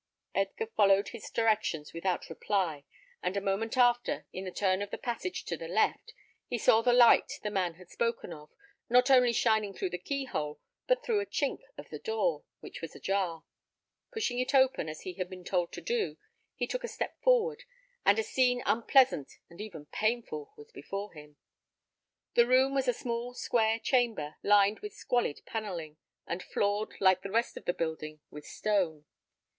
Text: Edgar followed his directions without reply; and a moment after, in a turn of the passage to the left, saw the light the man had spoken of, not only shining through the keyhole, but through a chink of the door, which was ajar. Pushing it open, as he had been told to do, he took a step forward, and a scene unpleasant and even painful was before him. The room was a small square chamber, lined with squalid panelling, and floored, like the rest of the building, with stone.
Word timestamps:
Edgar 0.33 0.65
followed 0.65 1.09
his 1.09 1.29
directions 1.29 1.93
without 1.93 2.27
reply; 2.27 2.85
and 3.21 3.37
a 3.37 3.39
moment 3.39 3.77
after, 3.77 4.25
in 4.33 4.47
a 4.47 4.51
turn 4.51 4.81
of 4.81 4.89
the 4.89 4.97
passage 4.97 5.45
to 5.45 5.55
the 5.55 5.67
left, 5.67 6.11
saw 6.57 6.81
the 6.81 6.91
light 6.91 7.33
the 7.43 7.51
man 7.51 7.75
had 7.75 7.91
spoken 7.91 8.33
of, 8.33 8.49
not 8.89 9.11
only 9.11 9.31
shining 9.31 9.75
through 9.75 9.91
the 9.91 9.99
keyhole, 9.99 10.59
but 10.87 11.05
through 11.05 11.19
a 11.19 11.25
chink 11.27 11.59
of 11.77 11.89
the 11.91 11.99
door, 11.99 12.43
which 12.61 12.81
was 12.81 12.95
ajar. 12.95 13.43
Pushing 14.11 14.39
it 14.39 14.55
open, 14.55 14.89
as 14.89 15.01
he 15.01 15.13
had 15.13 15.29
been 15.29 15.43
told 15.43 15.71
to 15.71 15.81
do, 15.81 16.17
he 16.55 16.65
took 16.65 16.83
a 16.83 16.87
step 16.87 17.21
forward, 17.21 17.63
and 18.03 18.17
a 18.17 18.23
scene 18.23 18.63
unpleasant 18.65 19.33
and 19.51 19.61
even 19.61 19.85
painful 19.85 20.51
was 20.57 20.71
before 20.71 21.13
him. 21.13 21.37
The 22.33 22.47
room 22.47 22.73
was 22.73 22.87
a 22.87 22.93
small 22.93 23.35
square 23.35 23.77
chamber, 23.77 24.37
lined 24.41 24.79
with 24.79 24.95
squalid 24.95 25.41
panelling, 25.45 25.97
and 26.25 26.41
floored, 26.41 26.95
like 26.99 27.21
the 27.21 27.29
rest 27.29 27.55
of 27.55 27.65
the 27.65 27.71
building, 27.73 28.19
with 28.31 28.47
stone. 28.47 29.05